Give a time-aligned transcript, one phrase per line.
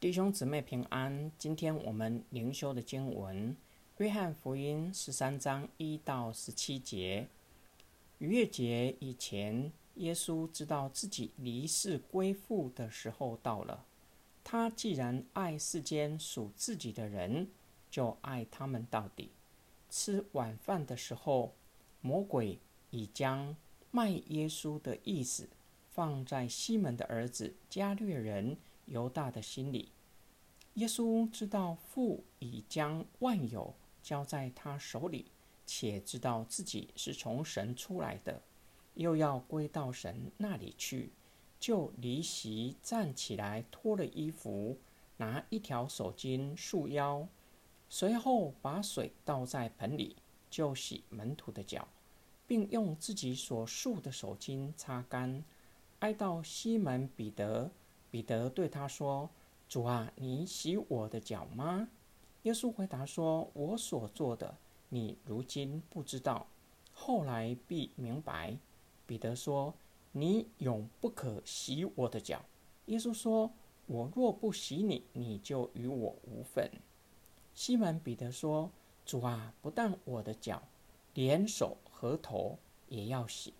[0.00, 1.30] 弟兄姊妹平安。
[1.36, 3.54] 今天我们灵修的经文
[3.98, 7.28] 《约翰福音》十三章一到十七节。
[8.16, 13.84] 逾越节以前，耶稣知道自己离世归父的时候到了。
[14.42, 17.48] 他既然爱世间属自己的人，
[17.90, 19.28] 就爱他们到底。
[19.90, 21.52] 吃晚饭的时候，
[22.00, 22.58] 魔鬼
[22.88, 23.54] 已将
[23.90, 25.46] 卖耶稣的意思
[25.90, 28.56] 放在西门的儿子加略人。
[28.90, 29.92] 犹大的心里，
[30.74, 35.30] 耶稣知道父已将万有交在他手里，
[35.64, 38.42] 且知道自己是从神出来的，
[38.94, 41.12] 又要归到神那里去，
[41.60, 44.76] 就离席站起来，脱了衣服，
[45.18, 47.28] 拿一条手巾束腰，
[47.88, 50.16] 随后把水倒在盆里，
[50.50, 51.86] 就洗门徒的脚，
[52.48, 55.44] 并用自己所束的手巾擦干，
[56.00, 57.70] 挨到西门彼得。
[58.10, 59.30] 彼得对他说
[59.68, 61.88] ：“主啊，你洗我的脚吗？”
[62.42, 64.56] 耶稣回答说：“我所做的，
[64.88, 66.46] 你如今不知道，
[66.92, 68.56] 后来必明白。”
[69.06, 69.74] 彼得说
[70.12, 72.44] ：“你永不可洗我的脚。”
[72.86, 73.52] 耶稣说
[73.86, 76.70] ：“我若不洗你，你就与我无份。”
[77.54, 78.70] 西门彼得说
[79.04, 80.62] ：“主啊，不但我的脚，
[81.14, 83.52] 连手和头也要洗。”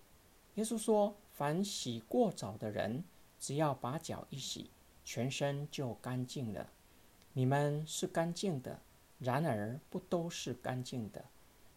[0.55, 3.03] 耶稣说：“凡洗过澡的人。”
[3.41, 4.69] 只要把脚一洗，
[5.03, 6.69] 全身就干净了。
[7.33, 8.79] 你们是干净的，
[9.17, 11.25] 然而不都是干净的。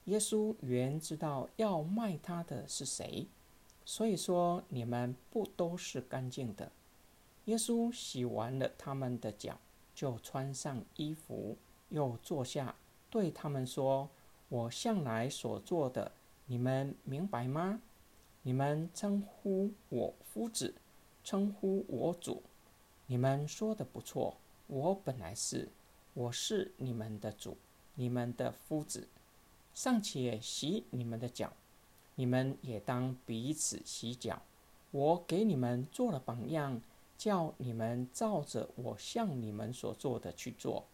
[0.05, 3.27] 耶稣原知道要卖他的是谁，
[3.87, 6.71] 所以说你们不都是干净的。
[7.47, 9.59] 耶稣洗完了他们的脚，
[9.95, 11.57] 就穿上衣服，
[11.89, 12.75] 又坐下，
[13.09, 14.11] 对他们说
[14.51, 16.13] ：“我向来所做的，
[16.45, 17.81] 你们明白吗？
[18.43, 20.75] 你们称呼我夫子。”
[21.25, 22.43] 称呼我主，
[23.07, 24.37] 你们说的不错。
[24.67, 25.71] 我本来是，
[26.13, 27.57] 我是你们的主，
[27.95, 29.09] 你们的夫子，
[29.73, 31.51] 尚且洗你们的脚，
[32.15, 34.43] 你们也当彼此洗脚。
[34.91, 36.83] 我给你们做了榜样，
[37.17, 40.85] 叫你们照着我向你们所做的去做。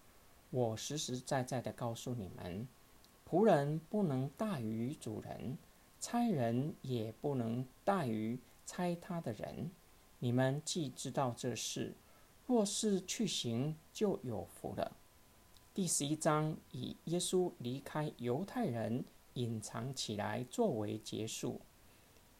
[0.51, 2.69] 我实实在在的告诉你们，
[3.29, 5.59] 仆人不能大于主人，
[6.01, 9.71] 差人也不能大于差他的人。
[10.23, 11.95] 你们既知道这事，
[12.47, 14.93] 若是去行，就有福了。
[15.73, 19.03] 第十一章以耶稣离开犹太人、
[19.35, 21.61] 隐藏起来作为结束。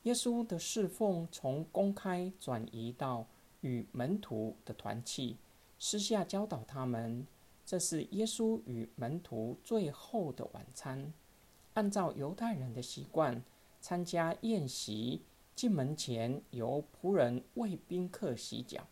[0.03, 3.27] 耶稣的侍奉从公开转移到
[3.63, 5.39] 与门徒的团契，
[5.79, 7.27] 私下教导他们。
[7.65, 11.11] 这是耶稣与门徒最后的晚餐。
[11.73, 13.43] 按照犹太人的习惯，
[13.81, 15.23] 参加宴席。
[15.55, 18.87] 进门前，由仆人为宾客洗脚。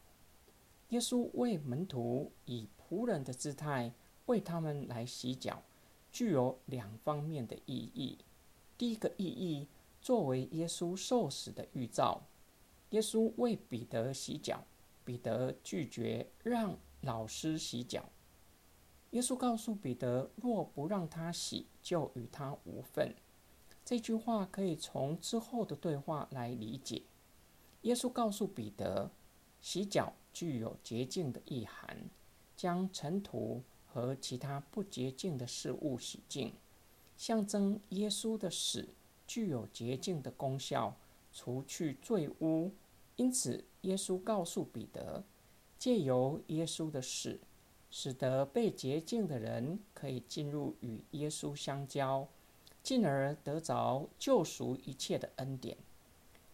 [0.90, 3.92] 耶稣为门徒以仆人的姿态
[4.26, 5.62] 为他们来洗脚，
[6.10, 8.18] 具有两方面的意义。
[8.76, 9.68] 第一个意义，
[10.00, 12.22] 作为耶稣受死的预兆。
[12.90, 14.64] 耶稣为彼得洗脚，
[15.04, 18.08] 彼得拒绝让老师洗脚。
[19.10, 23.14] 耶稣告诉彼得，若不让他洗，就与他无份。
[23.88, 27.04] 这句话可以从之后的对话来理解。
[27.80, 29.10] 耶稣告诉彼得，
[29.62, 31.96] 洗脚具有洁净的意涵，
[32.54, 36.52] 将尘土和其他不洁净的事物洗净，
[37.16, 38.86] 象征耶稣的死
[39.26, 40.94] 具有洁净的功效，
[41.32, 42.70] 除去罪污。
[43.16, 45.24] 因此，耶稣告诉彼得，
[45.78, 47.40] 借由耶稣的死，
[47.90, 52.28] 使得被洁净的人可以进入与耶稣相交。
[52.88, 55.76] 进而得着救赎一切的恩典。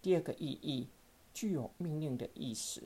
[0.03, 0.89] 第二个意义
[1.33, 2.83] 具有命令的意思。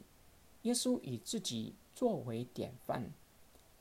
[0.65, 3.11] 耶稣以自己作为典范，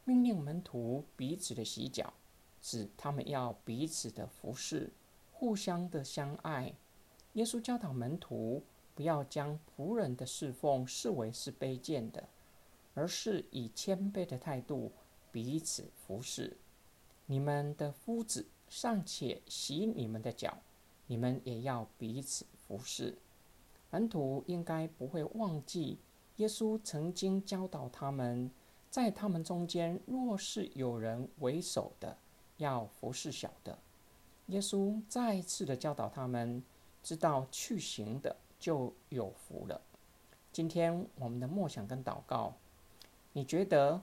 [0.06, 2.14] 命令门徒彼此的洗脚，
[2.62, 4.90] 指他们要彼此的服侍，
[5.34, 6.74] 互相的相爱。
[7.34, 8.64] 耶稣教导门徒
[8.96, 12.30] 不要将仆人的侍奉视为是卑贱的，
[12.94, 14.94] 而是以谦卑的态度
[15.30, 16.56] 彼此服侍。
[17.26, 18.46] 你们的夫子。
[18.68, 20.58] 尚且洗你们的脚，
[21.08, 23.18] 你们也要彼此服侍。
[23.90, 25.98] 门徒应该不会忘记
[26.36, 28.52] 耶稣曾经教导他们，
[28.90, 32.18] 在他们中间若是有人为首的，
[32.58, 33.78] 要服侍小的。
[34.48, 36.62] 耶稣再次的教导他们，
[37.02, 39.82] 知道去行的就有福了。
[40.52, 42.54] 今天我们的默想跟祷告，
[43.32, 44.02] 你觉得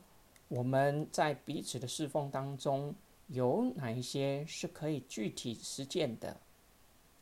[0.49, 2.95] 我们在彼此的侍奉当中？
[3.29, 6.37] 有哪一些是可以具体实践的？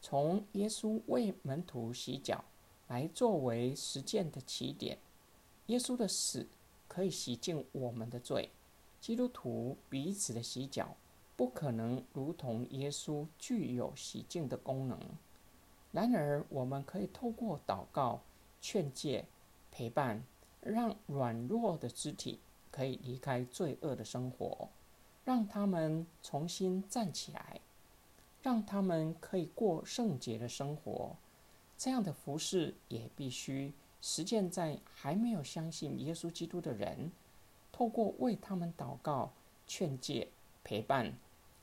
[0.01, 2.45] 从耶稣为门徒洗脚
[2.89, 4.99] 来作为实践的起点。
[5.67, 6.47] 耶稣的死
[6.89, 8.51] 可以洗净我们的罪。
[9.01, 10.97] 基督徒彼此的洗脚，
[11.37, 14.99] 不可能如同耶稣具有洗净的功能。
[15.93, 18.21] 然而，我们可以透过祷告、
[18.61, 19.25] 劝诫、
[19.71, 20.25] 陪伴，
[20.61, 22.39] 让软弱的肢体
[22.71, 24.69] 可以离开罪恶的生活，
[25.25, 27.61] 让他们重新站起来，
[28.43, 31.17] 让他们可以过圣洁的生活。
[31.79, 37.11] 这样的服饰也必须实践在还没有相信耶稣基督的人。
[37.71, 39.33] 透过为他们祷告、
[39.67, 40.29] 劝诫、
[40.63, 41.15] 陪伴，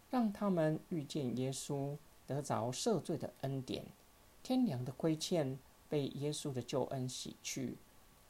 [0.09, 1.95] 让他们遇见耶稣，
[2.25, 3.85] 得着赦罪的恩典，
[4.41, 7.77] 天良的亏欠被耶稣的救恩洗去，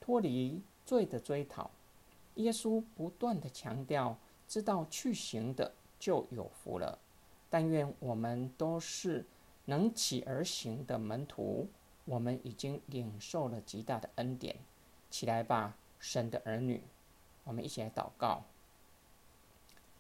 [0.02, 1.72] 脱离罪的追讨。
[2.36, 4.18] 耶稣不断的强调：
[4.50, 7.00] 知道去行的就有福了。
[7.50, 9.26] 但愿我们都是
[9.66, 11.70] 能起而行的门徒。
[12.06, 14.56] 我们已经领受了极大的恩典，
[15.12, 16.82] 起来吧，神的儿女！
[17.44, 18.46] 我们一起来祷告。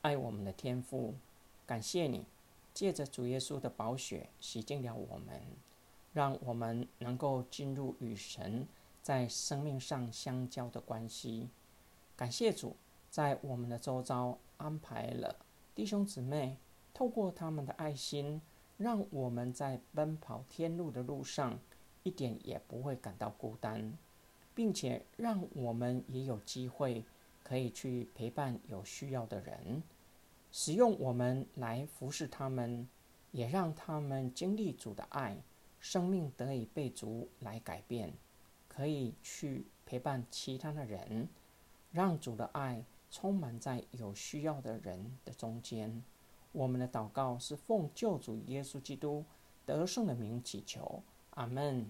[0.01, 1.13] 爱我们的天父，
[1.67, 2.25] 感谢你
[2.73, 5.39] 借着主耶稣的宝血洗净了我们，
[6.11, 8.67] 让我们能够进入与神
[9.03, 11.49] 在生命上相交的关系。
[12.15, 12.75] 感谢主
[13.09, 15.35] 在我们的周遭安排了
[15.75, 16.57] 弟兄姊妹，
[16.93, 18.41] 透过他们的爱心，
[18.77, 21.59] 让我们在奔跑天路的路上。
[22.03, 23.93] 一点也不会感到孤单，
[24.55, 27.03] 并且让我们也有机会
[27.43, 29.83] 可以去陪伴有需要的人，
[30.49, 32.87] 使用我们来服侍他们，
[33.31, 35.37] 也让他们经历主的爱，
[35.81, 38.13] 生命得以被主来改变，
[38.69, 41.27] 可以去陪伴其他的人，
[41.91, 46.03] 让主的爱充满在有需要的人的中间。
[46.51, 49.23] 我们的祷告是奉救主耶稣基督
[49.65, 51.89] 得胜的名祈求，阿门。